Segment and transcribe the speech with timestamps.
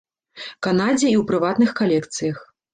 [0.67, 2.45] Канадзе і ў прыватных калекцыях.